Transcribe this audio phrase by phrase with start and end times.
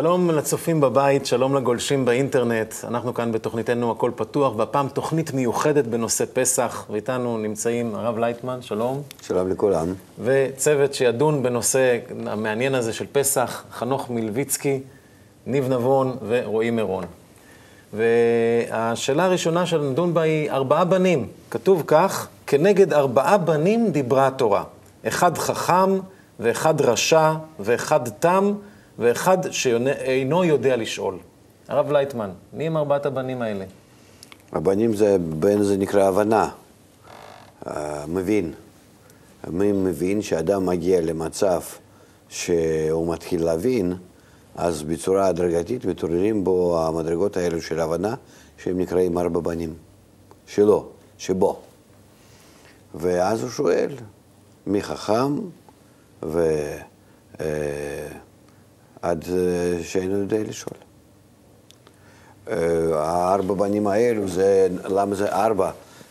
[0.00, 2.74] שלום לצופים בבית, שלום לגולשים באינטרנט.
[2.84, 9.02] אנחנו כאן בתוכניתנו הכל פתוח, והפעם תוכנית מיוחדת בנושא פסח, ואיתנו נמצאים הרב לייטמן, שלום.
[9.22, 9.94] שלום לכולם.
[10.24, 14.80] וצוות שידון בנושא המעניין הזה של פסח, חנוך מלביצקי,
[15.46, 17.04] ניב נבון ורועי מירון.
[17.92, 21.26] והשאלה הראשונה שנדון בה היא ארבעה בנים.
[21.50, 24.64] כתוב כך, כנגד ארבעה בנים דיברה התורה.
[25.08, 25.98] אחד חכם,
[26.40, 28.52] ואחד רשע, ואחד תם,
[29.00, 31.18] ואחד שאינו יודע לשאול.
[31.68, 33.64] הרב לייטמן, מי הם ארבעת הבנים האלה?
[34.52, 36.48] הבנים זה, בן זה נקרא הבנה,
[38.08, 38.52] מבין.
[39.50, 41.60] מי מבין שאדם מגיע למצב
[42.28, 43.94] שהוא מתחיל להבין,
[44.56, 48.14] אז בצורה הדרגתית מתעוררים בו המדרגות האלו של הבנה,
[48.58, 49.74] שהם נקראים ארבע בנים.
[50.46, 51.58] שלו, שבו.
[52.94, 53.94] ואז הוא שואל,
[54.66, 55.34] מי חכם,
[56.22, 56.82] ועד
[57.40, 58.06] אה,
[59.82, 60.76] שאינו יודע לשאול.
[62.48, 62.56] אה,
[62.94, 65.70] הארבע בנים האלו, זה, למה זה ארבע?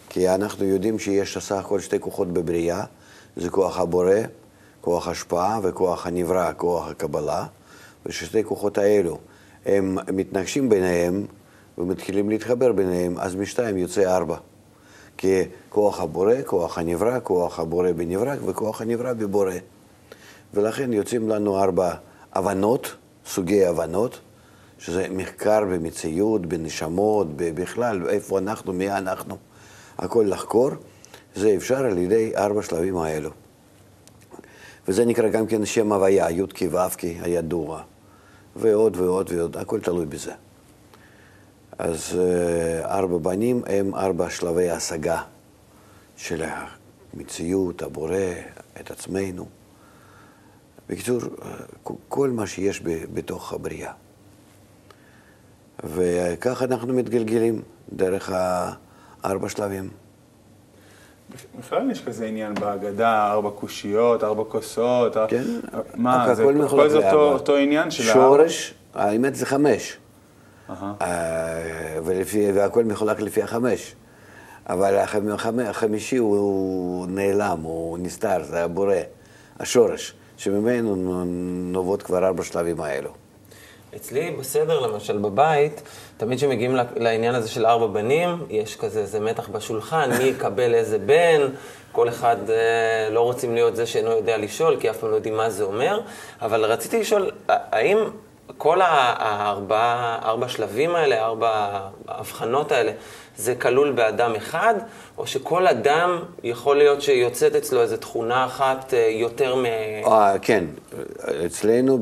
[0.09, 2.83] כי אנחנו יודעים שיש סך הכל שתי כוחות בבריאה,
[3.35, 4.15] זה כוח הבורא,
[4.81, 7.45] כוח השפעה וכוח הנברא, כוח הקבלה,
[8.05, 9.17] וששתי כוחות האלו
[9.65, 11.25] הם מתנגשים ביניהם
[11.77, 14.37] ומתחילים להתחבר ביניהם, אז משתיים יוצא ארבע.
[15.17, 19.53] כי כוח הבורא, כוח הנברא, כוח הבורא בנברא וכוח הנברא בבורא.
[20.53, 21.93] ולכן יוצאים לנו ארבע
[22.33, 24.19] הבנות, סוגי הבנות,
[24.79, 29.37] שזה מחקר במציאות, בנשמות, בכלל, איפה אנחנו, מי אנחנו,
[29.97, 30.69] הכל לחקור,
[31.35, 33.29] זה אפשר על ידי ארבע שלבים האלו.
[34.87, 37.81] וזה נקרא גם כן שם הוויה, י"ק ו"ק הידוע,
[38.55, 40.33] ועוד ועוד ועוד, הכל תלוי בזה.
[41.79, 45.21] אז אה, ארבע בנים הם ארבע שלבי השגה
[46.17, 46.43] של
[47.13, 48.15] המציאות, הבורא,
[48.79, 49.58] את עצמנו.
[50.89, 51.21] בקיצור,
[52.07, 52.81] כל מה שיש
[53.13, 53.91] בתוך הבריאה.
[55.83, 57.61] וכך אנחנו מתגלגלים
[57.93, 58.31] דרך
[59.23, 59.89] הארבע שלבים.
[61.59, 65.17] בכלל יש כזה עניין בהגדה, ארבע קושיות, ארבע כוסות.
[65.27, 65.43] כן.
[65.95, 69.97] מה, זה כל זה אותו, אותו עניין של שורש, האמת זה חמש.
[72.03, 73.95] ולפי, והכל מחולק לפי החמש.
[74.69, 74.95] אבל
[75.65, 78.95] החמישי הוא נעלם, הוא נסתר, זה הבורא,
[79.59, 80.13] השורש.
[80.39, 80.95] שממנו
[81.71, 83.09] נובעות כבר ארבע שלבים האלו.
[83.95, 85.81] אצלי בסדר, למשל, בבית,
[86.17, 90.99] תמיד כשמגיעים לעניין הזה של ארבע בנים, יש כזה איזה מתח בשולחן, מי יקבל איזה
[90.99, 91.41] בן,
[91.91, 95.37] כל אחד אה, לא רוצים להיות זה שאינו יודע לשאול, כי אף פעם לא יודעים
[95.37, 96.01] מה זה אומר,
[96.41, 97.97] אבל רציתי לשאול, האם
[98.57, 102.91] כל הארבע, ארבע שלבים האלה, ארבע ההבחנות האלה,
[103.39, 104.73] זה כלול באדם אחד,
[105.17, 109.65] או שכל אדם יכול להיות שיוצאת אצלו איזו תכונה אחת אה, יותר מ...
[110.05, 110.65] אה, כן,
[111.45, 111.99] אצלנו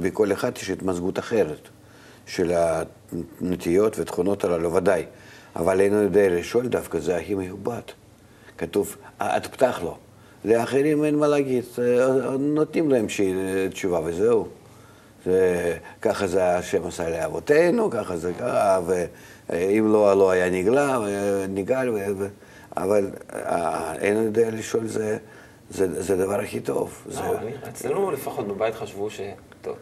[0.00, 1.68] בכל אחד יש התמזגות אחרת
[2.26, 2.52] של
[3.40, 5.04] הנטיות ותכונות הללו, ודאי.
[5.56, 7.80] אבל אינו יודע לשאול דווקא, זה הכי מיובד.
[8.58, 9.96] כתוב, את פתח לו.
[10.44, 13.06] לאחרים אין מה להגיד, אה, נותנים להם
[13.70, 14.48] תשובה וזהו.
[15.24, 18.80] זה, ככה זה השם עשה לאבותינו, ככה זה קרה,
[19.50, 20.98] ואם לא, לא היה נגלה,
[21.48, 22.26] נגאל, ו...
[22.76, 25.18] אבל אה, אין יודע לשאול זה,
[25.70, 27.02] זה, זה הדבר הכי טוב.
[27.06, 27.22] לא, זה...
[27.68, 29.20] אצלנו לפחות בבית חשבו ש...
[29.62, 29.76] טוב.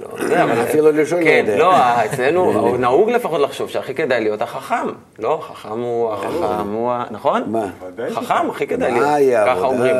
[0.00, 0.62] לא יודע, אבל...
[0.62, 1.52] אפילו לשאול לא יודע.
[1.52, 4.86] כן, לא, אצלנו נהוג לפחות לחשוב שהכי כדאי להיות החכם.
[5.18, 7.04] לא, חכם הוא החכם הוא ה...
[7.10, 7.50] נכון?
[7.50, 7.70] מה?
[8.14, 9.46] חכם, הכי כדאי להיות.
[9.46, 9.96] ככה אומרים.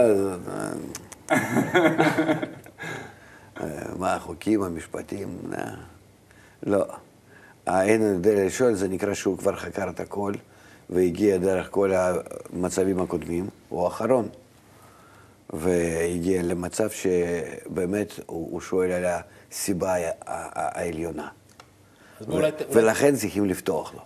[3.98, 5.28] מה החוקים, המשפטים?
[6.66, 6.84] לא.
[7.68, 10.32] יודע לשאול, זה נקרא שהוא כבר חקר את הכל,
[10.90, 14.28] והגיע דרך כל המצבים הקודמים, הוא האחרון.
[15.52, 19.94] והגיע למצב שבאמת הוא שואל על הסיבה
[20.26, 21.28] העליונה.
[22.70, 24.00] ולכן צריכים לפתוח לו.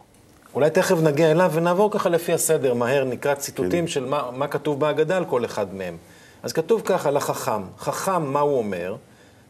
[0.54, 3.86] אולי תכף נגיע אליו ונעבור ככה לפי הסדר, מהר נקרא ציטוטים כן.
[3.86, 5.96] של מה, מה כתוב בהגדה על כל אחד מהם.
[6.42, 8.96] אז כתוב ככה לחכם, חכם, מה הוא אומר?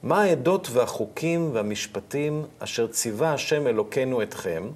[0.02, 4.68] מה העדות והחוקים והמשפטים אשר ציווה השם אלוקינו אתכם,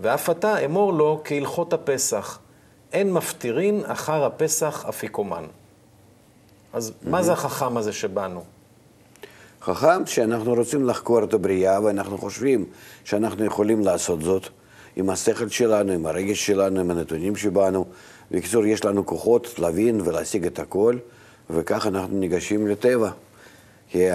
[0.00, 2.38] ואף אתה אמור לו כהלכות הפסח,
[2.92, 5.44] אין מפטירין אחר הפסח אפיקומן.
[6.72, 7.08] אז mm-hmm.
[7.08, 8.44] מה זה החכם הזה שבאנו?
[9.62, 12.64] חכם שאנחנו רוצים לחקור את הבריאה ואנחנו חושבים
[13.04, 14.48] שאנחנו יכולים לעשות זאת
[14.96, 17.84] עם השכל שלנו, עם הרגש שלנו, עם הנתונים שבאנו.
[18.30, 20.96] בקיצור, יש לנו כוחות להבין ולהשיג את הכל,
[21.50, 23.10] וכך אנחנו ניגשים לטבע.
[23.92, 24.06] כי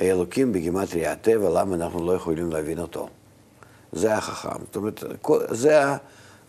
[0.00, 3.08] האלוקים בגימטריה הטבע, למה אנחנו לא יכולים להבין אותו?
[3.92, 4.64] זה החכם.
[4.64, 5.04] זאת אומרת,
[5.50, 5.80] זה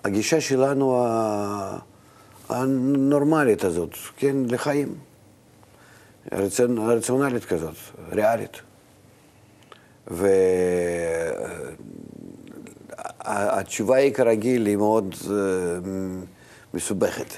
[0.03, 1.05] הגישה שלנו
[2.49, 4.95] הנורמלית הזאת, כן, לחיים.
[6.77, 7.75] רציונלית כזאת,
[8.11, 8.61] ריאלית.
[13.25, 15.35] והתשובה היא כרגיל, היא מאוד אה,
[16.73, 17.37] מסובכת.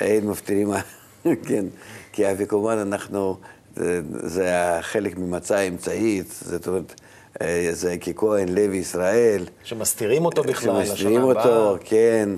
[0.00, 0.70] אין מפטירים,
[1.48, 1.64] כן,
[2.12, 3.36] כי אפיקומן אנחנו,
[3.78, 7.00] זה, זה חלק ממצע אמצעית, זאת אומרת,
[7.42, 9.44] אה, זה ככהן לוי ישראל.
[9.64, 11.22] שמסתירים אותו בכלל לשנה שמסתירים.
[11.22, 12.28] אותו, כן,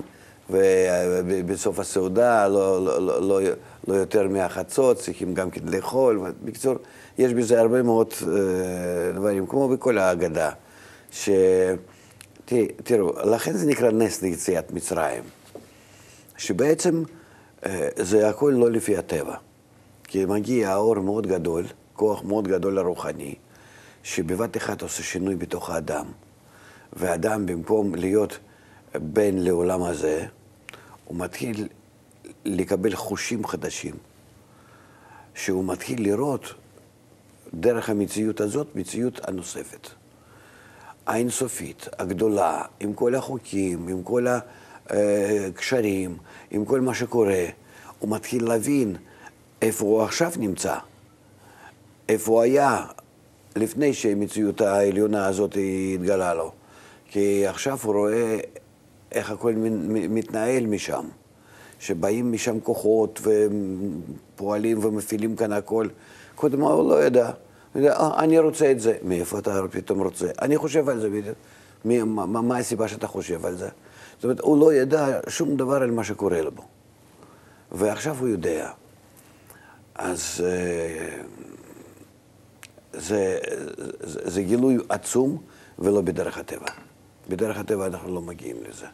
[0.51, 3.41] ובסוף הסעודה, לא, לא, לא, לא,
[3.89, 6.21] לא יותר מהחצות, צריכים גם כן לאכול.
[6.45, 6.75] בקיצור,
[7.19, 10.51] יש בזה הרבה מאוד אה, דברים, כמו בכל ההגדה.
[11.13, 11.29] ש...
[12.85, 15.23] תראו, לכן זה נקרא נס ליציאת מצרים.
[16.37, 17.03] שבעצם
[17.67, 19.35] אה, זה הכל לא לפי הטבע.
[20.11, 23.35] כי מגיע האור מאוד גדול, כוח מאוד גדול הרוחני,
[24.03, 26.07] שבבת אחת עושה שינוי בתוך האדם.
[26.93, 28.39] והאדם, במקום להיות
[28.95, 30.27] בן לעולם הזה,
[31.05, 31.69] הוא מתחיל
[32.45, 33.95] לקבל חושים חדשים.
[35.35, 36.55] שהוא מתחיל לראות
[37.55, 39.89] דרך המציאות הזאת, מציאות הנוספת.
[41.07, 44.27] האינסופית, הגדולה, עם כל החוקים, עם כל
[44.87, 46.17] הקשרים,
[46.51, 47.45] עם כל מה שקורה,
[47.99, 48.97] הוא מתחיל להבין
[49.63, 50.75] איפה הוא עכשיו נמצא,
[52.09, 52.85] איפה הוא היה
[53.57, 55.57] לפני שהמציאות העליונה הזאת
[55.95, 56.53] התגלה לו.
[57.11, 58.39] כי עכשיו הוא רואה
[59.13, 59.53] איך הכל
[59.87, 61.05] מתנהל משם,
[61.79, 65.87] שבאים משם כוחות ופועלים ומפעילים כאן הכל.
[66.35, 67.31] קודם הוא לא ידע.
[67.77, 68.97] "אה, אני רוצה את זה.
[69.03, 70.27] מאיפה אתה פתאום רוצה?
[70.43, 71.37] אני חושב על זה בדיוק.
[71.85, 73.69] מה- מה הסיבה שאתה חושב על זה?
[74.17, 76.51] זאת אומרת, הוא לא ידע שום דבר על מה שקורה לו.
[77.73, 78.71] ועכשיו הוא יודע.
[79.95, 81.23] אז אה,
[82.93, 83.39] זה,
[84.01, 85.43] זה, זה גילוי עצום
[85.79, 86.67] ולא בדרך הטבע.
[87.29, 88.87] בדרך הטבע אנחנו לא מגיעים לזה.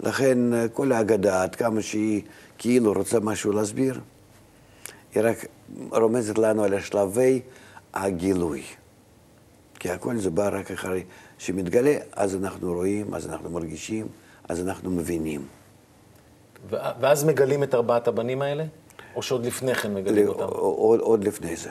[0.00, 2.22] לכן אה, כל ההגדה, עד כמה שהיא
[2.58, 4.00] כאילו רוצה משהו להסביר,
[5.14, 5.46] היא רק
[5.90, 7.40] רומזת לנו על השלבי
[7.94, 8.62] הגילוי.
[9.78, 11.04] כי הכל זה בא רק אחרי
[11.38, 14.06] שמתגלה, אז אנחנו רואים, אז אנחנו מרגישים,
[14.48, 15.46] אז אנחנו מבינים.
[16.70, 18.64] ואז מגלים את ארבעת הבנים האלה?
[19.16, 20.44] או שעוד לפני כן מגלים אותם?
[20.52, 21.70] עוד, עוד לפני זה.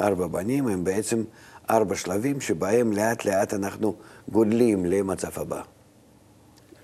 [0.00, 1.24] ארבע בנים הם בעצם
[1.70, 3.94] ארבע שלבים שבהם לאט לאט אנחנו
[4.28, 5.60] גודלים למצב הבא.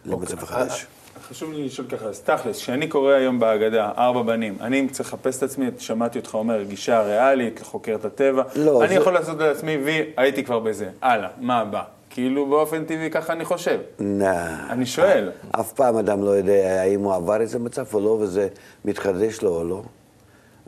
[0.04, 0.86] למצב החדש.
[1.28, 5.38] חשוב לי לשאול ככה, אז תכלס, כשאני קורא היום בהגדה, ארבע בנים, אני צריך לחפש
[5.38, 9.38] את עצמי, שמעתי אותך אומר, גישה ריאלית, לחוקר את הטבע, לא, אני זה- יכול לעשות
[9.38, 11.82] לעצמי וי, הייתי כבר בזה, הלאה, מה הבא?
[12.14, 13.80] כאילו באופן טבעי ככה אני חושב.
[13.98, 14.66] נא.
[14.70, 15.30] אני שואל.
[15.50, 18.48] אף פעם אדם לא יודע האם הוא עבר איזה מצב או לא, וזה
[18.84, 19.82] מתחדש לו או לא.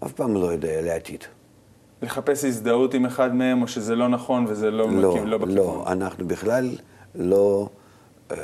[0.05, 1.25] אף פעם לא יודע לעתיד.
[2.03, 5.57] לחפש הזדהות עם אחד מהם, או שזה לא נכון וזה לא, לא, בכיוון- לא בכיוון.
[5.57, 6.71] לא, אנחנו בכלל
[7.15, 7.69] לא...
[8.33, 8.37] אמ,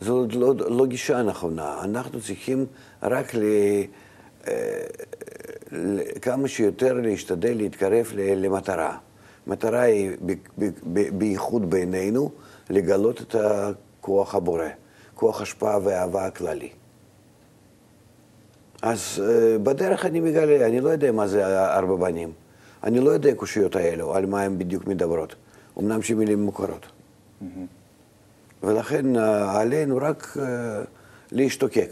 [0.00, 1.76] זו לא, לא גישה נכונה.
[1.84, 2.66] אנחנו צריכים
[3.02, 3.42] רק ל,
[4.48, 4.52] אה,
[5.72, 8.96] ל, כמה שיותר להשתדל להתקרב למטרה.
[9.48, 10.10] מטרה היא,
[11.12, 12.30] בייחוד בעינינו,
[12.70, 14.64] לגלות את הכוח הבורא,
[15.14, 16.68] כוח השפעה ואהבה הכללי.
[18.82, 22.32] אז אה, בדרך אני מגלה, אני לא יודע מה זה ארבע בנים.
[22.84, 25.34] אני לא יודע קושיות האלו, על מה הן בדיוק מדברות.
[25.78, 26.86] אמנם שמילים מוכרות.
[28.62, 30.82] ולכן אה, עלינו רק אה,
[31.32, 31.90] להשתוקק.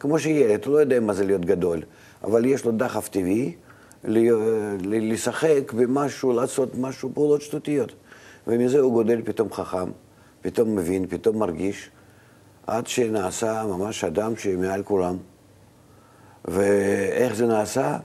[0.00, 1.82] כמו שילד, הוא לא יודע מה זה להיות גדול,
[2.24, 3.54] אבל יש לו דחף טבעי
[4.84, 7.92] לשחק במשהו, לעשות משהו, פעולות שטותיות.
[8.46, 9.90] ומזה הוא גודל פתאום חכם,
[10.42, 11.90] פתאום מבין, פתאום מרגיש,
[12.66, 15.16] עד שנעשה ממש אדם שמעל כולם.
[16.44, 17.98] ואיך זה נעשה?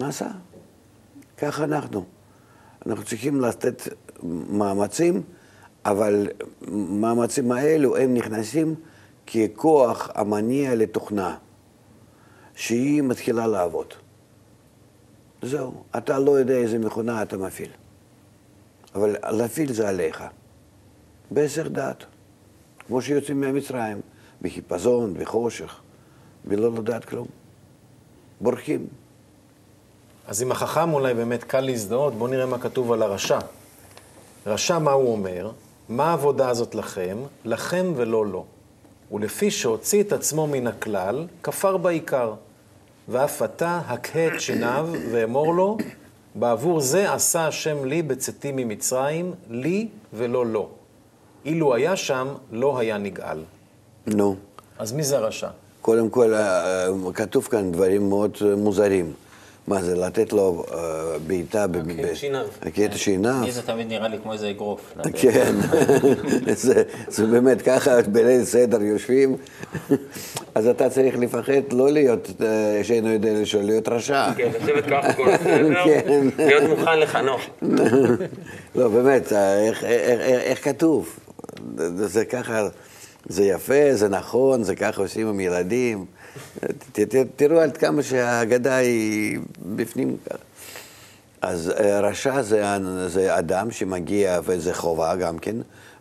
[0.00, 0.28] נעשה.
[1.38, 2.04] ככה אנחנו.
[2.86, 3.82] אנחנו צריכים לתת
[4.50, 5.22] מאמצים,
[5.84, 6.28] אבל
[6.72, 8.74] מאמצים האלו הם נכנסים
[9.26, 11.36] ככוח המניע לתוכנה,
[12.54, 13.94] שהיא מתחילה לעבוד.
[15.46, 17.70] זהו, אתה לא יודע איזה מכונה אתה מפעיל,
[18.94, 20.24] אבל להפעיל זה עליך,
[21.30, 22.04] בהיסח דעת,
[22.86, 24.00] כמו שיוצאים מהמצרים,
[24.42, 25.80] בחיפזון, בחושך,
[26.44, 27.26] בלא לדעת כלום.
[28.40, 28.86] בורחים.
[30.26, 33.38] אז עם החכם אולי באמת קל להזדהות, בואו נראה מה כתוב על הרשע.
[34.46, 35.50] רשע, מה הוא אומר?
[35.88, 37.18] מה העבודה הזאת לכם?
[37.44, 38.44] לכם ולא לו.
[39.12, 42.34] ולפי שהוציא את עצמו מן הכלל, כפר בעיקר.
[43.08, 45.78] ואף אתה הקהה את שיניו ואמור לו,
[46.34, 50.68] בעבור זה עשה השם לי בצאתי ממצרים, לי ולא לו.
[51.44, 53.38] אילו היה שם, לא היה נגאל.
[54.06, 54.36] נו.
[54.78, 55.48] אז מי זה הרשע?
[55.82, 59.12] קודם כל, אה, כתוב כאן דברים מאוד אה, מוזרים.
[59.68, 60.78] מה זה, לתת לו אה,
[61.26, 61.76] בעיטה ב-
[62.84, 63.40] את השיניו?
[63.44, 64.94] לי זה תמיד נראה לי כמו איזה אגרוף.
[65.14, 65.54] כן,
[66.54, 66.82] זה,
[67.26, 69.36] באמת ככה בליל סדר יושבים,
[70.54, 74.32] אז אתה צריך לפחד לא להיות, אה, שאינו יודע לשאול, להיות רשע.
[74.36, 76.26] כן, לשבת ככה כל הסדר, כן.
[76.38, 77.40] להיות מוכן לחנוך.
[78.74, 79.84] לא, באמת, אה, איך,
[80.64, 81.18] כתוב?
[81.96, 82.68] זה ככה,
[83.28, 86.04] זה יפה, זה נכון, זה ככה עושים עם ילדים.
[87.36, 89.38] תראו עד כמה שהאגדה היא
[89.76, 90.16] בפנים.
[91.42, 92.64] אז אה, רשע זה,
[93.06, 95.56] זה אדם שמגיע, וזה חובה גם כן,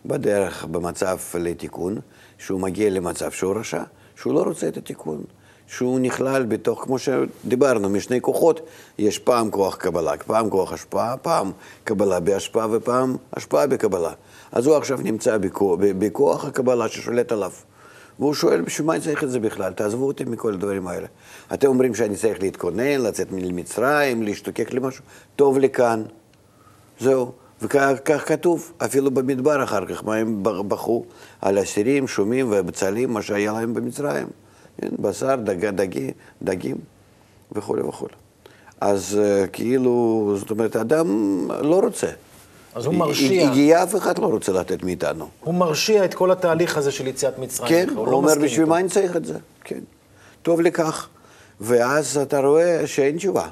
[0.06, 1.98] בדרך, במצב לתיקון,
[2.38, 3.84] שהוא מגיע למצב שהוא רשע,
[4.16, 5.24] שהוא לא רוצה את התיקון,
[5.68, 8.60] שהוא נכלל בתוך, כמו שדיברנו, משני כוחות,
[8.98, 11.52] יש פעם כוח קבלה, פעם כוח השפעה, פעם
[11.84, 14.12] קבלה בהשפעה ופעם השפעה בקבלה.
[14.56, 15.38] אז הוא עכשיו נמצא
[15.80, 17.52] בכוח, הקבלה ששולט עליו.
[18.20, 19.74] והוא שואל, בשביל מה אני צריך את זה בכלל?
[19.74, 21.08] תעזבו אותי מכל הדברים האלה.
[21.54, 25.04] אתם אומרים שאני צריך להתכונן, לצאת ממצרים, להשתוקק למשהו?
[25.36, 26.04] טוב לי כאן.
[27.00, 27.32] זהו.
[27.62, 31.06] וכך כתוב, אפילו במדבר אחר כך, מה הם בכו
[31.42, 34.28] על אסירים, שומים ובצלים, מה שהיה להם במצרים.
[34.82, 36.12] כן, בשר, דג, דגי,
[36.44, 36.78] דגים
[37.52, 38.14] וכולי וכולי.
[38.82, 41.08] אז אה, כאילו, זאת אומרת, האדם
[41.62, 42.08] לא רוצה.
[42.76, 43.50] אז הוא מרשיע.
[43.50, 45.30] הגיע, אף אחד לא רוצה לתת מאיתנו.
[45.40, 47.70] הוא מרשיע את כל התהליך הזה של יציאת מצרים.
[47.70, 48.66] כן, הוא הוא לא אומר, בשביל.
[48.66, 49.38] מה אני צריך את זה?
[49.64, 49.80] כן.
[50.42, 51.08] טוב לכך.
[51.62, 53.48] ואז אתה רואה שאין תשובה.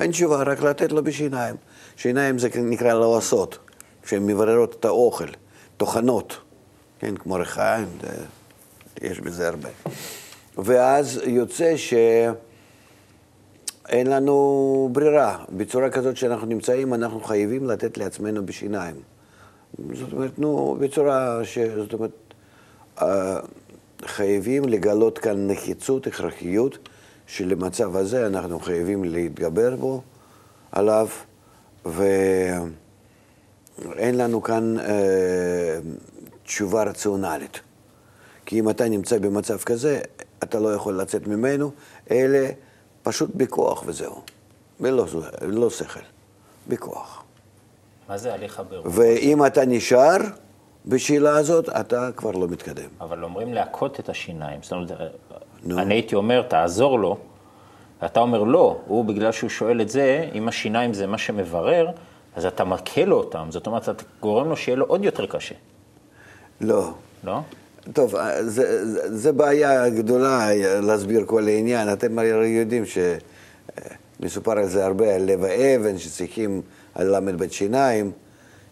[0.00, 1.54] אין תשובה, רק לתת לו בשיניים.
[1.96, 3.58] שיניים זה נקרא לעשות,
[4.06, 5.28] שהן מבררות את האוכל,
[5.76, 6.36] טוחנות,
[6.98, 7.86] כן, כמו ריחיים,
[9.02, 9.68] יש בזה הרבה.
[10.58, 11.76] ואז יוצא
[13.90, 15.44] שאין לנו ברירה.
[15.56, 18.94] בצורה כזאת שאנחנו נמצאים, אנחנו חייבים לתת לעצמנו בשיניים.
[19.92, 21.58] זאת אומרת, נו, בצורה ש...
[21.58, 22.10] זאת אומרת,
[23.02, 23.40] אה,
[24.04, 26.88] חייבים לגלות כאן נחיצות, הכרחיות,
[27.26, 30.02] שלמצב הזה אנחנו חייבים להתגבר בו,
[30.72, 31.08] עליו,
[31.86, 32.74] ואין
[34.16, 35.78] לנו כאן אה,
[36.44, 37.60] תשובה רציונלית.
[38.46, 40.00] כי אם אתה נמצא במצב כזה,
[40.42, 41.70] אתה לא יכול לצאת ממנו,
[42.10, 42.38] אלא
[43.02, 44.22] פשוט בכוח וזהו.
[44.80, 45.06] ולא
[45.42, 46.00] לא שכל,
[46.68, 47.22] בכוח.
[48.08, 48.86] מה זה הליך הבירור?
[48.90, 50.16] ואם אתה נשאר
[50.86, 52.88] בשאלה הזאת, אתה כבר לא מתקדם.
[53.00, 54.62] אבל אומרים להכות את השיניים.
[54.62, 54.90] זאת אומרת.
[55.70, 57.16] אני הייתי אומר, תעזור לו,
[58.02, 61.88] ואתה אומר לא, הוא בגלל שהוא שואל את זה, אם השיניים זה מה שמברר,
[62.36, 63.46] אז אתה מכה לו אותם.
[63.50, 65.54] זאת אומרת, אתה גורם לו שיהיה לו עוד יותר קשה,
[66.60, 66.90] לא.
[67.24, 67.38] לא?
[67.92, 70.48] טוב, זה, זה, זה בעיה גדולה
[70.82, 71.92] להסביר כל העניין.
[71.92, 72.84] אתם הרי יודעים
[74.20, 76.62] שמסופר על זה הרבה, על לב האבן, שצריכים,
[76.94, 78.10] על ל"ב שיניים,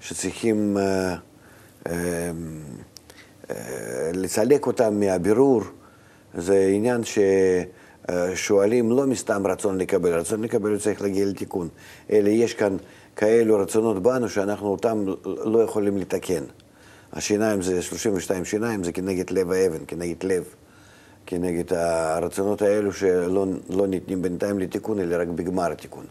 [0.01, 1.15] שצריכים אה,
[1.87, 2.31] אה,
[3.51, 5.63] אה, לסלק אותם מהבירור.
[6.35, 7.01] זה עניין
[8.35, 11.69] ששואלים לא מסתם רצון לקבל, רצון לקבל צריך להגיע לתיקון.
[12.11, 12.77] אלא יש כאן
[13.17, 16.45] כאלו רצונות בנו שאנחנו אותם לא יכולים לתקן.
[17.13, 20.45] השיניים זה 32 שיניים, זה כנגד לב האבן, כנגד לב,
[21.27, 26.05] כנגד הרצונות האלו שלא לא ניתנים בינתיים לתיקון, אלא רק בגמר התיקון.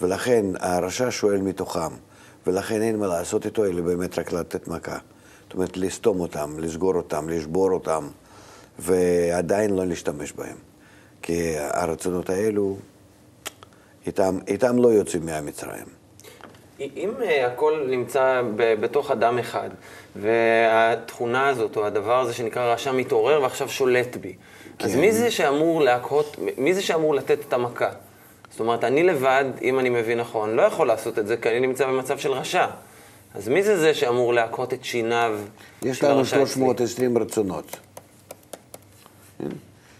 [0.00, 1.90] ולכן הרשע שואל מתוכם,
[2.46, 4.98] ולכן אין מה לעשות איתו, אלא באמת רק לתת מכה.
[5.44, 8.08] זאת אומרת, לסתום אותם, לסגור אותם, לשבור אותם,
[8.78, 10.56] ועדיין לא להשתמש בהם.
[11.22, 12.76] כי הרצונות האלו,
[14.06, 15.95] איתם, איתם לא יוצאים מהמצרים.
[16.80, 19.70] אם אה, הכל נמצא בתוך אדם אחד,
[20.16, 24.34] והתכונה הזאת, או הדבר הזה שנקרא רשע מתעורר ועכשיו שולט בי,
[24.78, 25.00] אז כן.
[25.00, 27.90] מי זה שאמור להכות, מי זה שאמור לתת את המכה?
[28.50, 31.60] זאת אומרת, אני לבד, אם אני מבין נכון, לא יכול לעשות את זה, כי אני
[31.60, 32.66] נמצא במצב של רשע.
[33.34, 35.38] אז מי זה זה שאמור להכות את שיניו
[35.82, 36.46] יש לנו הרשע אצלי?
[36.46, 37.76] 320 רצונות.
[39.38, 39.48] כן?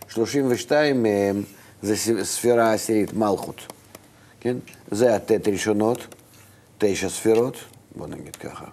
[0.09, 1.43] 32 מהם
[1.83, 3.67] זה ספירה עשירית, מלכות.
[4.41, 4.57] כן?
[4.91, 6.16] זה הט' ראשונות,
[6.79, 7.57] תשע ספירות,
[7.97, 8.67] בוא נגיד ככה.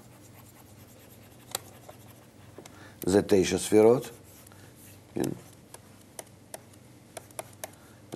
[3.05, 4.10] זה תשע ספירות,
[5.13, 5.29] כן?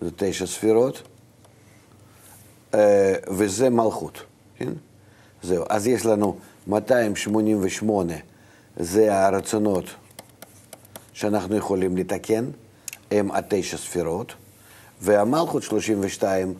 [0.01, 1.01] זה תשע ספירות,
[2.73, 4.23] אה, וזה מלכות,
[4.57, 4.73] כן?
[5.43, 5.63] זהו.
[5.69, 8.13] אז יש לנו 288,
[8.77, 9.85] זה הרצונות
[11.13, 12.49] שאנחנו יכולים לתקן,
[13.11, 14.33] הם התשע ספירות,
[15.01, 16.53] והמלכות 32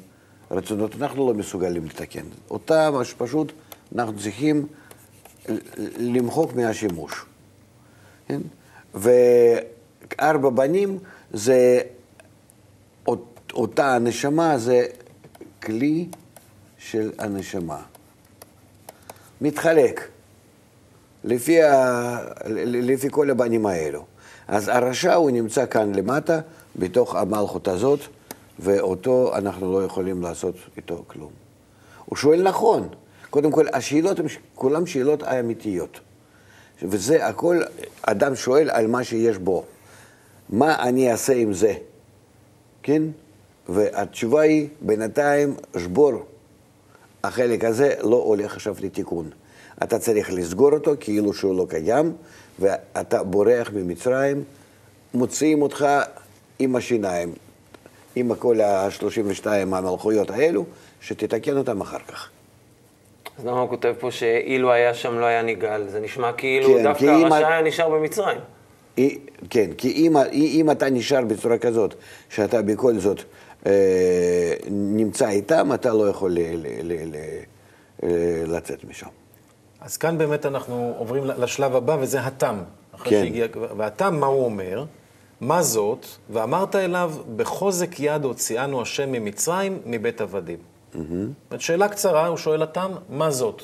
[0.51, 2.23] רצונות אנחנו לא מסוגלים לתקן.
[2.51, 3.51] אותם אז פשוט
[3.95, 4.67] אנחנו צריכים
[5.97, 7.25] למחוק מהשימוש.
[8.27, 8.41] כן?
[8.93, 10.99] וארבע בנים
[11.33, 11.81] זה
[13.07, 14.85] אות- אותה הנשמה, זה
[15.63, 16.07] כלי
[16.77, 17.81] של הנשמה.
[19.41, 20.07] מתחלק
[21.23, 22.17] לפי, ה...
[22.65, 24.05] לפי כל הבנים האלו.
[24.47, 26.39] אז הרשע הוא נמצא כאן למטה,
[26.75, 27.99] בתוך המלכות הזאת,
[28.59, 31.31] ואותו אנחנו לא יכולים לעשות איתו כלום.
[32.05, 32.87] הוא שואל נכון.
[33.29, 35.99] קודם כל, השאלות הן כולן שאלות אמיתיות.
[36.81, 37.61] וזה הכל,
[38.01, 39.63] אדם שואל על מה שיש בו.
[40.49, 41.73] מה אני אעשה עם זה?
[42.83, 43.03] כן?
[43.69, 46.11] והתשובה היא, בינתיים, שבור.
[47.23, 49.29] החלק הזה לא הולך עכשיו לתיקון.
[49.83, 52.13] אתה צריך לסגור אותו כאילו שהוא לא קיים,
[52.59, 54.43] ואתה בורח ממצרים,
[55.13, 55.87] מוציאים אותך
[56.59, 57.33] עם השיניים,
[58.17, 60.65] עם כל ה-32 המלכויות האלו,
[61.01, 62.29] שתתקן אותם אחר כך.
[63.39, 65.83] אז למה הוא כותב פה שאילו היה שם לא היה ניגל?
[65.87, 68.37] זה נשמע כאילו כן, דווקא כי אם הרשע ה- היה נשאר במצרים.
[68.97, 69.19] היא-
[69.49, 71.93] כן, כי אם, אם אתה נשאר בצורה כזאת,
[72.29, 73.21] שאתה בכל זאת
[73.65, 73.71] אה,
[74.71, 77.15] נמצא איתם, אתה לא יכול ל, ל, ל, ל,
[78.03, 78.09] אה,
[78.47, 79.07] לצאת משם.
[79.81, 82.57] אז כאן באמת אנחנו עוברים לשלב הבא, וזה התם.
[82.95, 83.23] אחרי כן.
[83.23, 83.45] שהגיע,
[83.77, 84.85] והתם, מה הוא אומר?
[85.41, 86.05] מה זאת?
[86.29, 90.57] ואמרת אליו, בחוזק יד הוציאנו השם ממצרים, מבית עבדים.
[91.51, 93.61] זאת שאלה קצרה, הוא שואל התם, מה זאת?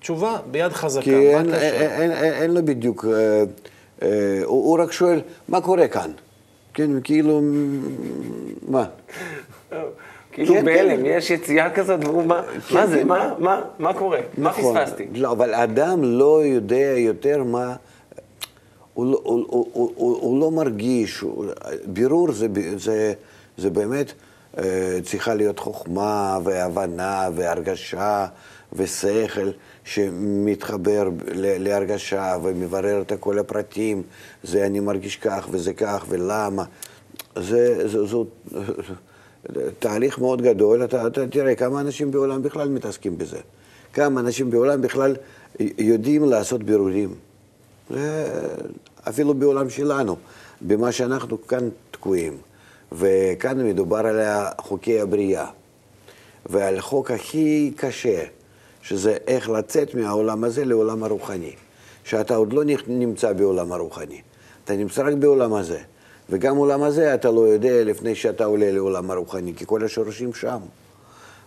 [0.00, 1.04] תשובה, ביד חזקה.
[1.04, 1.54] כי אין?
[1.54, 3.44] אין, אין, אין, לו בדיוק, אה,
[4.02, 6.10] אה, הוא, הוא רק שואל, מה קורה כאן?
[6.74, 7.42] כן, כאילו,
[8.68, 8.84] מה?
[10.32, 11.06] כאילו כן, בהלם, כן.
[11.06, 13.08] יש יציאה כזאת, והוא מה, מה זה, כן.
[13.08, 14.20] מה, מה, מה קורה?
[14.38, 14.76] מה נכון.
[14.76, 15.06] פספסתי?
[15.14, 17.74] לא, אבל אדם לא יודע יותר מה...
[18.96, 21.24] לא- הוא, לא מרגיש,
[21.86, 22.46] בירור זה,
[22.76, 23.12] זה,
[23.58, 24.12] זה באמת
[24.58, 28.26] אה, צריכה להיות חוכמה והבנה והרגשה
[28.72, 29.50] ושכל
[29.84, 34.02] שמתחבר להרגשה ומברר את כל הפרטים,
[34.42, 36.64] זה אני מרגיש כך וזה כך ולמה.
[37.36, 38.26] זה, זה, זו,
[39.78, 43.38] תהליך מאוד גדול, אתה, אתה תראה כמה אנשים בעולם בכלל מתעסקים בזה.
[43.92, 45.16] כמה אנשים בעולם בכלל
[45.78, 47.14] יודעים לעשות בירורים.
[49.08, 50.16] אפילו בעולם שלנו,
[50.60, 52.36] במה שאנחנו כאן תקועים.
[52.92, 54.20] וכאן מדובר על
[54.60, 55.46] חוקי הבריאה,
[56.46, 58.24] ועל חוק הכי קשה,
[58.82, 61.52] שזה איך לצאת מהעולם הזה לעולם הרוחני.
[62.04, 64.20] שאתה עוד לא נמצא בעולם הרוחני,
[64.64, 65.78] אתה נמצא רק בעולם הזה.
[66.30, 70.58] וגם עולם הזה אתה לא יודע לפני שאתה עולה לעולם הרוחני, כי כל השורשים שם.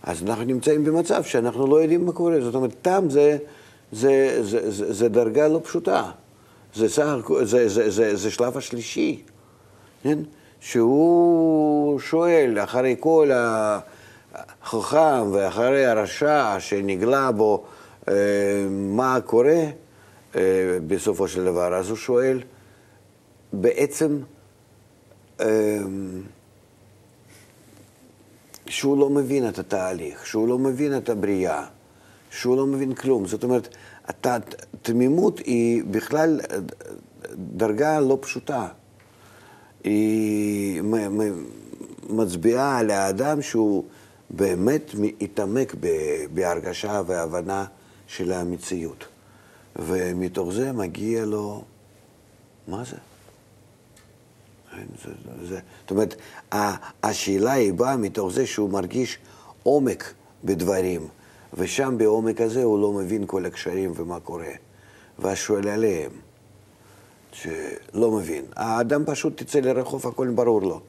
[0.03, 2.41] אז אנחנו נמצאים במצב שאנחנו לא יודעים מה קורה.
[2.41, 3.37] זאת אומרת, תם זה,
[3.91, 6.11] זה, זה, זה, זה דרגה לא פשוטה.
[6.75, 9.21] זה, הכל- זה, זה, זה, זה שלב השלישי,
[10.03, 10.19] כן?
[10.59, 13.29] שהוא שואל, אחרי כל
[14.33, 17.63] החכם ואחרי הרשע שנגלה בו,
[18.07, 18.13] אה,
[18.69, 19.63] מה קורה
[20.35, 20.41] אה,
[20.87, 22.41] בסופו של דבר, אז הוא שואל,
[23.53, 24.19] בעצם,
[25.41, 25.77] אה,
[28.67, 31.65] שהוא לא מבין את התהליך, שהוא לא מבין את הבריאה,
[32.31, 33.25] שהוא לא מבין כלום.
[33.27, 33.75] זאת אומרת,
[34.07, 36.39] הת- תמימות היא בכלל
[37.33, 38.67] דרגה לא פשוטה.
[39.83, 40.81] היא
[42.09, 43.83] מצביעה על האדם שהוא
[44.29, 45.75] באמת התעמק
[46.33, 47.65] בהרגשה והבנה
[48.07, 49.05] של המציאות.
[49.75, 51.63] ומתוך זה מגיע לו,
[52.67, 52.97] מה זה?
[55.03, 55.11] זה,
[55.47, 56.15] זה, זאת אומרת,
[57.03, 59.17] השאלה היא באה מתוך זה שהוא מרגיש
[59.63, 61.07] עומק בדברים,
[61.53, 64.51] ושם בעומק הזה הוא לא מבין כל הקשרים ומה קורה,
[65.19, 66.11] ואז שואל עליהם,
[67.31, 68.45] שלא מבין.
[68.55, 70.81] האדם פשוט תצא לרחוב, הכל ברור לו.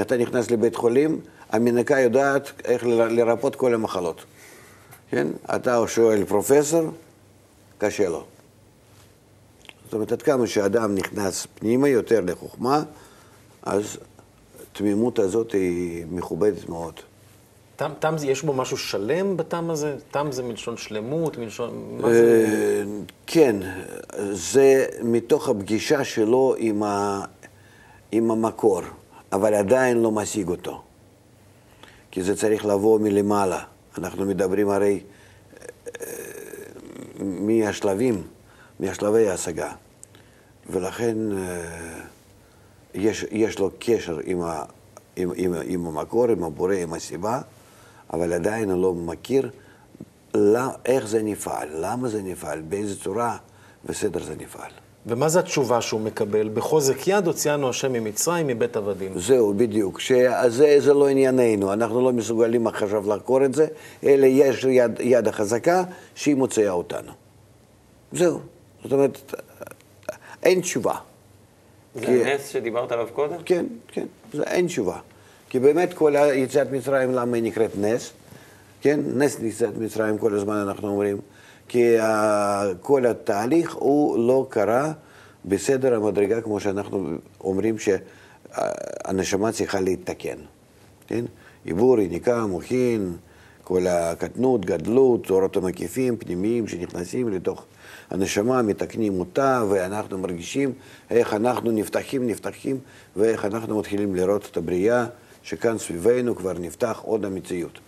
[0.00, 4.24] אתה נכנס לבית חולים, המנקה יודעת איך לרפות כל המחלות.
[5.10, 5.28] כן?
[5.54, 6.90] אתה שואל פרופסור,
[7.78, 8.24] קשה לו.
[9.84, 12.82] זאת אומרת, עד כמה שאדם נכנס פנימה יותר לחוכמה,
[13.62, 13.98] אז
[14.62, 17.00] התמימות הזאת היא מכובדת מאוד.
[17.82, 19.96] תם, תם, זה- יש בו משהו שלם בתם הזה?
[20.10, 21.98] תם זה מלשון שלמות, מלשון...
[22.00, 22.46] מה זה?
[22.48, 22.84] אה,
[23.26, 23.56] כן,
[24.32, 27.24] זה מתוך הפגישה שלו עם, ה,
[28.12, 28.80] עם המקור,
[29.32, 30.82] אבל עדיין לא משיג אותו.
[32.10, 33.62] כי זה צריך לבוא מלמעלה.
[33.98, 35.00] אנחנו מדברים הרי
[36.00, 36.06] אה,
[37.20, 38.22] מהשלבים,
[38.80, 39.72] מהשלבי ההשגה.
[40.70, 42.00] ולכן אה,
[42.94, 44.62] יש, יש לו קשר עם, ה,
[45.16, 47.40] עם, עם, עם המקור, עם הבורא, עם הסיבה,
[48.12, 49.50] אבל עדיין הוא לא מכיר
[50.34, 53.36] לא, איך זה נפעל, למה זה נפעל, באיזה צורה
[53.86, 54.70] וסדר זה נפעל.
[55.06, 56.48] ומה זה התשובה שהוא מקבל?
[56.48, 59.18] בחוזק יד הוציאנו השם ממצרים, מבית עבדים.
[59.18, 60.00] זהו, בדיוק.
[60.00, 63.66] שזה זה לא ענייננו, אנחנו לא מסוגלים עכשיו לחקור את זה,
[64.04, 67.12] אלא יש יד, יד החזקה שהיא מוציאה אותנו.
[68.12, 68.40] זהו.
[68.82, 69.32] זאת אומרת,
[70.42, 70.94] אין תשובה.
[71.94, 73.36] זה כי- הנס שדיברת עליו קודם?
[73.44, 74.98] כן, כן, זה אין תשובה.
[75.52, 78.12] כי באמת כל יציאת מצרים, למה היא נקראת נס?
[78.80, 81.16] כן, נס יציאת מצרים כל הזמן אנחנו אומרים.
[81.68, 82.02] כי uh,
[82.80, 84.92] כל התהליך הוא לא קרה
[85.44, 87.08] בסדר המדרגה, כמו שאנחנו
[87.40, 90.36] אומרים שהנשמה צריכה להתתקן.
[91.06, 91.24] כן?
[91.64, 93.16] עיבור, יניקה, מוחין,
[93.64, 97.64] כל הקטנות, גדלות, אורות המקיפים, פנימיים, שנכנסים לתוך
[98.10, 100.72] הנשמה, מתקנים אותה, ואנחנו מרגישים
[101.10, 102.78] איך אנחנו נפתחים, נפתחים,
[103.16, 105.06] ואיך אנחנו מתחילים לראות את הבריאה,
[105.42, 107.78] שכאן סביבנו כבר נפתח עוד המציאות.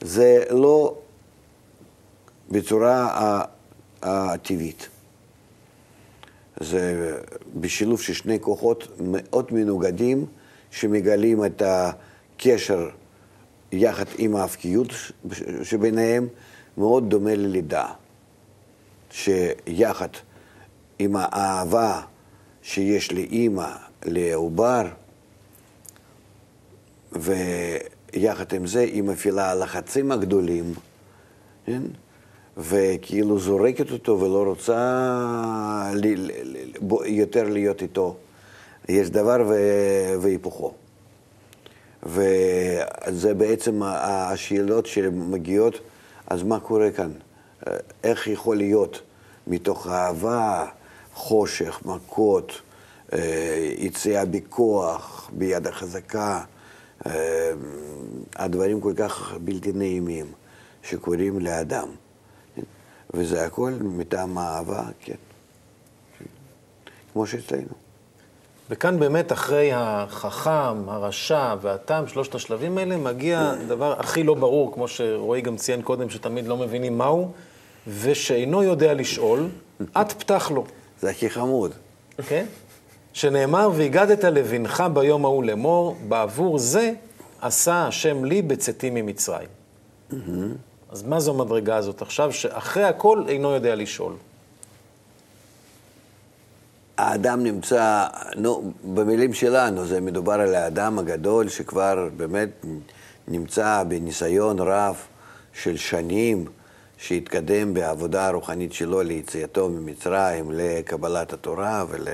[0.00, 0.98] זה לא
[2.50, 3.40] בצורה
[4.02, 4.88] הטבעית.
[6.60, 7.12] זה
[7.60, 10.26] בשילוב של שני כוחות מאוד מנוגדים,
[10.70, 12.88] שמגלים את הקשר
[13.72, 14.88] יחד עם ההפקיות
[15.62, 16.28] שביניהם,
[16.78, 17.86] מאוד דומה ללידה.
[19.10, 20.08] שיחד
[20.98, 22.02] עם האהבה
[22.62, 23.72] שיש לאימא,
[24.04, 24.86] לעובר,
[27.12, 30.74] ויחד עם זה היא מפעילה הלחצים הגדולים,
[31.66, 31.82] כן?
[32.56, 35.92] וכאילו זורקת אותו ולא רוצה
[37.06, 38.16] יותר להיות איתו.
[38.88, 39.52] יש דבר
[40.20, 40.72] והיפוכו.
[42.02, 45.74] וזה בעצם השאלות שמגיעות,
[46.26, 47.10] אז מה קורה כאן?
[48.04, 49.00] איך יכול להיות
[49.46, 50.66] מתוך אהבה,
[51.14, 52.52] חושך, מכות,
[53.12, 56.40] אה, יציאה בכוח, ביד החזקה,
[58.36, 60.26] הדברים כל כך בלתי נעימים
[60.82, 61.88] שקורים לאדם.
[63.14, 65.14] וזה הכל מטעם האהבה, כן.
[67.12, 67.88] כמו שאצלנו.
[68.70, 74.88] וכאן באמת, אחרי החכם, הרשע והתם, שלושת השלבים האלה, מגיע הדבר הכי לא ברור, כמו
[74.88, 77.32] שרועי גם ציין קודם, שתמיד לא מבינים מהו,
[77.86, 79.48] ושאינו יודע לשאול,
[79.82, 80.64] את פתח לו.
[81.00, 81.72] זה הכי חמוד.
[82.26, 82.46] כן?
[83.18, 86.92] שנאמר, והגדת לבנך ביום ההוא לאמור, בעבור זה
[87.40, 89.48] עשה השם לי בצאתי ממצרים.
[90.90, 94.12] אז מה זו המדרגה הזאת עכשיו, שאחרי הכל אינו יודע לשאול?
[96.98, 102.64] האדם נמצא, נו, במילים שלנו, זה מדובר על האדם הגדול שכבר באמת
[103.28, 104.96] נמצא בניסיון רב
[105.52, 106.44] של שנים,
[106.98, 112.08] שהתקדם בעבודה הרוחנית שלו ליציאתו ממצרים, לקבלת התורה, ול...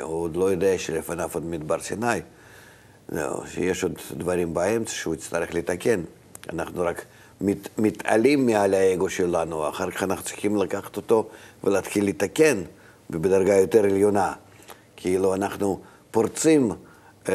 [0.00, 2.20] הוא עוד לא יודע שלפניו עוד מדבר סיני,
[3.08, 6.00] לא, שיש עוד דברים באמצע שהוא יצטרך לתקן.
[6.52, 7.04] אנחנו רק
[7.40, 7.68] מת...
[7.78, 11.28] מתעלים מעל האגו שלנו, אחר כך אנחנו צריכים לקחת אותו
[11.64, 12.62] ולהתחיל לתקן
[13.10, 14.32] בדרגה יותר עליונה.
[14.96, 15.80] כאילו אנחנו
[16.10, 16.72] פורצים
[17.28, 17.34] אה,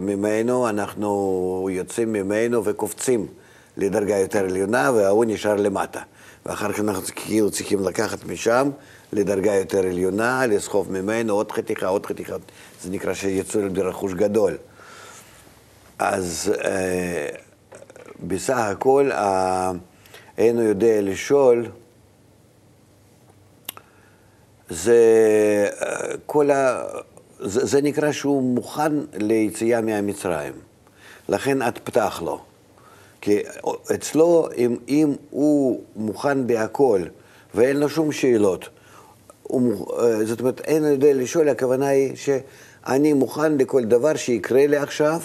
[0.00, 3.26] ממנו, אנחנו יוצאים ממנו וקופצים.
[3.76, 6.00] לדרגה יותר עליונה, וההוא נשאר למטה.
[6.46, 8.70] ואחר כך אנחנו כאילו צריכים לקחת משם
[9.14, 12.36] לדרגה יותר עליונה, לסחוב ממנו עוד חתיכה, עוד חתיכה.
[12.82, 14.56] זה נקרא שיצאו ברכוש גדול.
[15.98, 17.28] אז אה,
[18.26, 19.72] בסך הכל, אה,
[20.38, 21.66] אינו יודע לשאול,
[24.70, 24.98] זה
[25.82, 26.82] אה, כל ה...
[27.40, 30.52] זה, זה נקרא שהוא מוכן ליציאה מהמצרים.
[31.28, 32.40] לכן את פתח לו.
[33.20, 33.38] כי
[33.94, 37.02] אצלו, אם, אם הוא מוכן בהכל
[37.54, 38.68] ואין לו שום שאלות,
[40.24, 45.20] זאת אומרת, אין יודע לשאול, הכוונה היא שאני מוכן לכל דבר שיקרה לי עכשיו,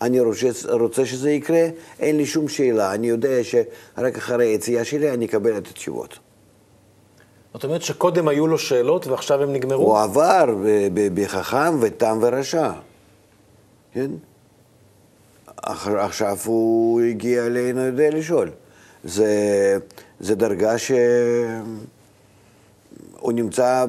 [0.00, 1.68] אני רוצה, רוצה שזה יקרה,
[2.00, 6.18] אין לי שום שאלה, אני יודע שרק אחרי היציאה שלי אני אקבל את התשובות.
[7.54, 9.84] זאת אומרת שקודם היו לו שאלות ועכשיו הם נגמרו?
[9.84, 10.44] הוא עבר
[11.14, 12.70] בחכם ותם ורשע,
[13.92, 14.10] כן?
[15.62, 18.50] עכשיו הוא הגיע אלינו יודע לשאול.
[19.04, 19.78] זה,
[20.20, 20.74] זה דרגה
[23.24, 23.86] שהוא נמצא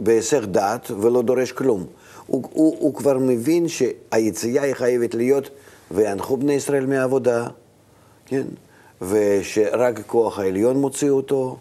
[0.00, 1.86] בהיסח דעת ולא דורש כלום.
[2.26, 5.50] הוא, הוא, הוא כבר מבין שהיציאה היא חייבת להיות
[5.90, 7.46] וינחו בני ישראל מהעבודה,
[8.26, 8.42] כן?
[9.02, 11.56] ושרק הכוח העליון מוציא אותו,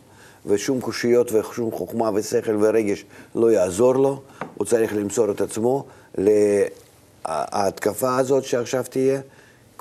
[0.46, 4.22] ושום קושיות ושום חוכמה ושכל ורגש לא יעזור לו,
[4.56, 5.86] הוא צריך למסור את עצמו
[7.26, 9.22] ההתקפה הזאת שעכשיו תהיה,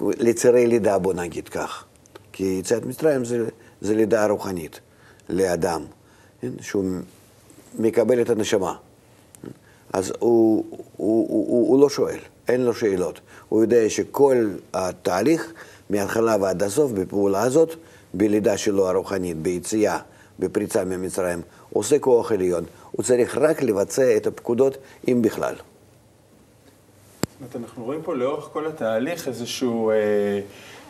[0.01, 1.85] לצירי לידה, בוא נגיד כך.
[2.33, 3.49] כי יציאת מצרים זה,
[3.81, 4.81] זה לידה רוחנית
[5.29, 5.85] לאדם?
[6.61, 6.85] שהוא
[7.79, 8.75] מקבל את הנשמה.
[9.93, 13.21] אז הוא, הוא, הוא, הוא, הוא לא שואל, אין לו שאלות.
[13.49, 15.53] הוא יודע שכל התהליך,
[15.91, 17.75] מההתחלה ועד הסוף, בפעולה הזאת,
[18.15, 19.99] בלידה שלו הרוחנית, ביציאה,
[20.39, 21.41] בפריצה ממצרים,
[21.73, 22.65] עושה כוח עליון.
[22.93, 24.77] הוא צריך רק לבצע את הפקודות,
[25.09, 25.55] אם בכלל.
[27.43, 30.41] אומרת, אנחנו רואים פה לאורך כל התהליך איזשהו אה,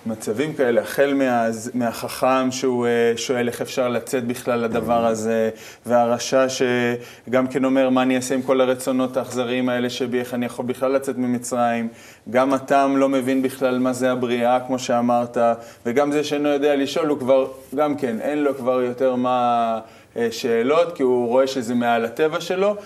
[0.07, 5.51] מצבים כאלה, החל מה, מהחכם שהוא אה, שואל איך אפשר לצאת בכלל לדבר הזה,
[5.87, 10.47] והרשע שגם כן אומר מה אני אעשה עם כל הרצונות האכזריים האלה שבי, איך אני
[10.47, 11.89] יכול בכלל לצאת ממצרים,
[12.31, 15.39] גם הטעם לא מבין בכלל מה זה הבריאה, כמו שאמרת,
[15.87, 19.79] וגם זה שאינו יודע לשאול, הוא כבר, גם כן, אין לו כבר יותר מה
[20.17, 22.77] אה, שאלות, כי הוא רואה שזה מעל הטבע שלו.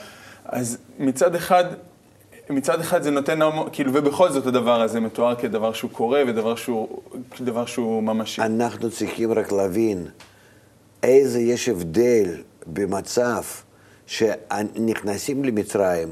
[0.45, 1.65] אז מצד אחד,
[2.51, 3.39] מצד אחד זה נותן,
[3.73, 7.03] כאילו, ובכל זאת הדבר הזה מתואר כדבר שהוא קורה ודבר שהוא,
[7.67, 8.43] שהוא ממשי.
[8.43, 10.07] אנחנו צריכים רק להבין
[11.03, 13.43] איזה יש הבדל במצב
[14.07, 16.09] שנכנסים למצרים,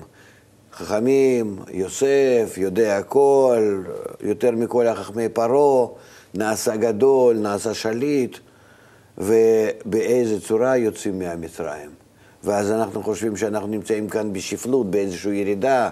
[0.73, 3.83] חכמים, יוסף, יודע הכל,
[4.21, 5.87] יותר מכל החכמי פרעה,
[6.35, 8.39] נעשה גדול, נעשה שליט,
[9.19, 11.91] ובאיזה צורה יוצאים מהמצרים.
[12.45, 15.91] ואז אנחנו חושבים שאנחנו נמצאים כאן בשפלות, באיזושהי ירידה,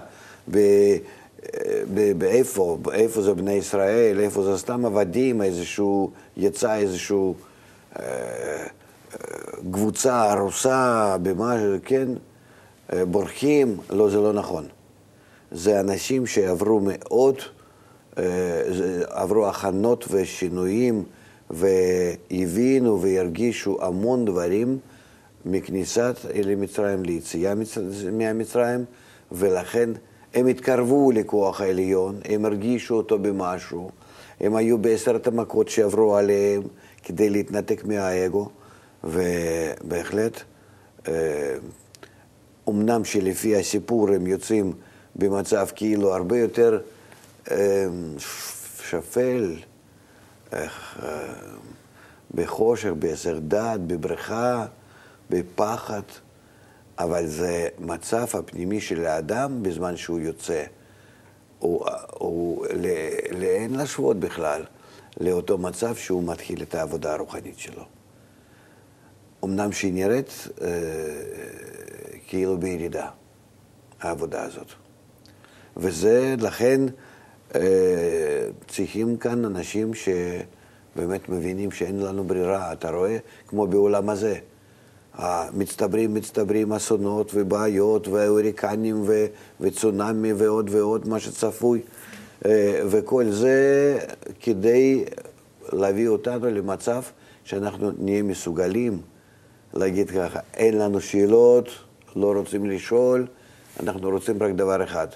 [2.17, 7.35] באיפה, איפה זה בני ישראל, איפה זה סתם עבדים, איזשהו, יצא איזשהו
[7.99, 8.67] אה, אה,
[9.71, 12.07] קבוצה ארוסה, במה, כן,
[12.93, 14.65] אה, בורחים, לא, זה לא נכון.
[15.51, 17.35] זה אנשים שעברו מאוד,
[19.07, 21.03] עברו הכנות ושינויים,
[21.49, 24.77] והבינו והרגישו המון דברים
[25.45, 27.77] מכניסת למצרים, ליציאה מצ-
[28.11, 28.85] מהמצרים,
[29.31, 29.89] ולכן
[30.33, 33.91] הם התקרבו לכוח העליון, הם הרגישו אותו במשהו,
[34.39, 36.61] הם היו בעשרת המכות שעברו עליהם
[37.03, 38.49] כדי להתנתק מהאגו,
[39.03, 40.41] ובהחלט,
[41.07, 41.55] אה,
[42.69, 44.73] אמנם שלפי הסיפור הם יוצאים
[45.15, 46.79] במצב כאילו הרבה יותר
[47.51, 47.85] אה,
[48.89, 49.55] שפל,
[50.51, 51.33] איך, אה,
[52.35, 54.65] בחושך, בהיסח דעת, בבריכה,
[55.29, 56.01] בפחד,
[56.99, 60.63] אבל זה מצב הפנימי של האדם בזמן שהוא יוצא.
[61.59, 64.63] הוא, הוא ל- לאין להשוות בכלל
[65.19, 67.83] לאותו מצב שהוא מתחיל את העבודה הרוחנית שלו.
[69.43, 70.67] אמנם שהיא נראית אה,
[72.27, 73.09] כאילו בירידה,
[74.01, 74.67] העבודה הזאת.
[75.77, 76.81] וזה, לכן
[77.55, 77.61] אה,
[78.67, 82.73] צריכים כאן אנשים שבאמת מבינים שאין לנו ברירה.
[82.73, 84.39] אתה רואה, כמו בעולם הזה,
[85.53, 89.25] מצטברים, מצטברים אסונות ובעיות והוריקנים ו-
[89.61, 91.81] וצונאמי ועוד ועוד, מה שצפוי.
[92.45, 93.97] אה, וכל זה
[94.41, 95.05] כדי
[95.73, 97.03] להביא אותנו למצב
[97.43, 99.01] שאנחנו נהיה מסוגלים
[99.73, 101.69] להגיד ככה, אין לנו שאלות,
[102.15, 103.27] לא רוצים לשאול,
[103.79, 105.07] אנחנו רוצים רק דבר אחד,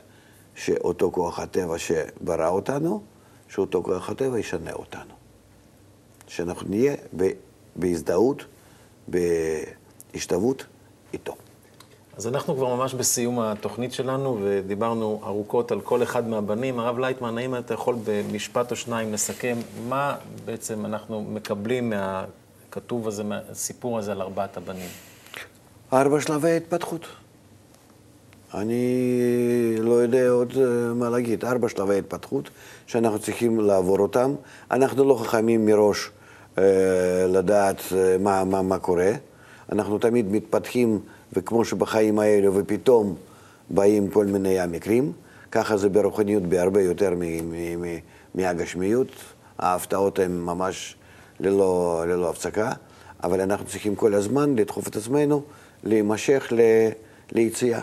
[0.55, 3.01] שאותו כוח הטבע שברא אותנו,
[3.47, 5.13] שאותו כוח הטבע ישנה אותנו.
[6.27, 6.95] שאנחנו נהיה
[9.10, 9.63] ב-
[10.13, 10.65] בהשתוות
[11.13, 11.36] איתו.
[12.17, 16.80] אז אנחנו כבר ממש בסיום התוכנית שלנו, ודיברנו ארוכות על כל אחד מהבנים.
[16.80, 19.58] הרב לייטמן, האם אתה יכול במשפט או שניים לסכם
[19.89, 20.15] מה
[20.46, 24.89] בעצם אנחנו מקבלים מהכתוב הזה, מהסיפור הזה על ארבעת הבנים?
[25.93, 27.02] ארבע שלבי התפתחות.
[28.54, 31.46] אני לא יודע עוד אה, מה להגיד.
[31.46, 32.50] ארבע שלבי התפתחות
[32.88, 34.36] שאנחנו צריכים לעבור אותם.
[34.72, 36.10] אנחנו לא חכמים מראש
[36.58, 36.63] אה,
[37.28, 39.12] לדעת אה, מה, מה, מה קורה.
[39.71, 40.99] אנחנו תמיד מתפתחים,
[41.34, 43.15] וכמו שבחיים האלו, ופתאום
[43.69, 45.12] באים כל מיני המקרים.
[45.51, 47.13] ככה זה ברוחניות בהרבה יותר
[48.36, 49.08] מהגשמיות.
[49.60, 50.95] ההפתעות הן ממש
[51.39, 52.71] ללא, ללא הפסקה,
[53.23, 55.41] אבל אנחנו צריכים כל הזמן לדחוף את עצמנו
[55.84, 56.62] להימשך ל,
[57.32, 57.82] ליציאה.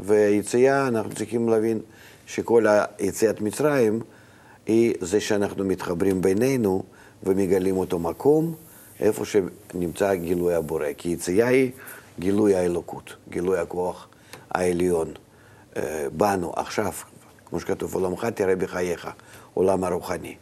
[0.00, 1.80] ויציאה, אנחנו צריכים להבין
[2.26, 2.66] שכל
[2.98, 4.00] היציאת מצרים
[4.66, 6.82] היא זה שאנחנו מתחברים בינינו
[7.22, 8.54] ומגלים אותו מקום,
[9.00, 10.86] איפה שנמצא גילוי הבורא.
[10.96, 11.70] כי יציאה היא
[12.18, 14.08] גילוי האלוקות, גילוי הכוח
[14.50, 15.12] העליון
[15.76, 16.92] אה, בנו עכשיו,
[17.46, 19.08] כמו שכתוב, עולמך תראה בחייך,
[19.54, 20.34] עולם הרוחני.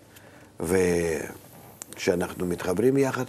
[0.60, 3.24] וכשאנחנו מתחברים יחד,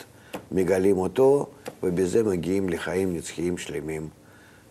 [0.51, 1.47] מגלים אותו,
[1.83, 4.09] ובזה מגיעים לחיים נצחיים שלמים.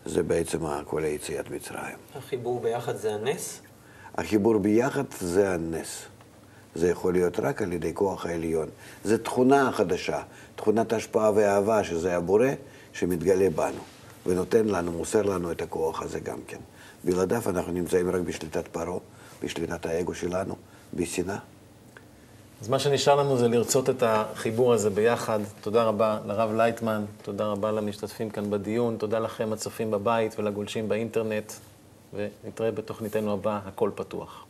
[0.04, 1.96] זה בעצם כל היציאת מצרים.
[2.14, 3.60] החיבור ביחד זה הנס?
[4.14, 6.04] החיבור ביחד זה הנס.
[6.74, 8.68] זה יכול להיות רק על ידי כוח העליון.
[9.04, 10.22] זו תכונה חדשה,
[10.56, 12.48] תכונת השפעה ואהבה, שזה הבורא,
[12.92, 13.82] שמתגלה בנו,
[14.26, 16.58] ונותן לנו, מוסר לנו את הכוח הזה גם כן.
[17.04, 18.98] בלעדיו אנחנו נמצאים רק בשליטת פרעה,
[19.42, 20.54] בשליטת האגו שלנו,
[20.94, 21.38] בשנאה.
[22.62, 25.40] אז מה שנשאר לנו זה לרצות את החיבור הזה ביחד.
[25.60, 31.52] תודה רבה לרב לייטמן, תודה רבה למשתתפים כאן בדיון, תודה לכם הצופים בבית ולגולשים באינטרנט,
[32.14, 34.44] ונתראה בתוכניתנו הבאה, הכל פתוח.